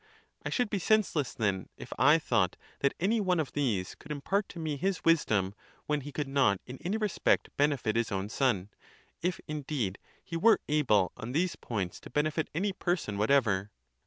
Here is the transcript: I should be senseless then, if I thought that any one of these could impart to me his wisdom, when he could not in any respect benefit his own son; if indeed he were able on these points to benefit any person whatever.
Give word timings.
I 0.43 0.49
should 0.49 0.71
be 0.71 0.79
senseless 0.79 1.35
then, 1.35 1.69
if 1.77 1.93
I 1.99 2.17
thought 2.17 2.55
that 2.79 2.95
any 2.99 3.21
one 3.21 3.39
of 3.39 3.51
these 3.51 3.93
could 3.93 4.11
impart 4.11 4.49
to 4.49 4.57
me 4.57 4.75
his 4.75 5.03
wisdom, 5.05 5.53
when 5.85 6.01
he 6.01 6.11
could 6.11 6.27
not 6.27 6.59
in 6.65 6.79
any 6.81 6.97
respect 6.97 7.55
benefit 7.55 7.95
his 7.95 8.11
own 8.11 8.27
son; 8.27 8.69
if 9.21 9.39
indeed 9.47 9.99
he 10.23 10.35
were 10.35 10.59
able 10.67 11.11
on 11.17 11.33
these 11.33 11.55
points 11.55 11.99
to 11.99 12.09
benefit 12.09 12.49
any 12.55 12.73
person 12.73 13.15
whatever. 13.19 13.69